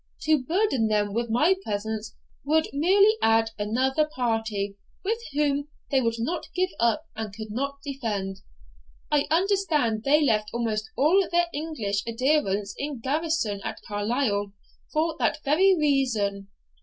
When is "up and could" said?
6.79-7.51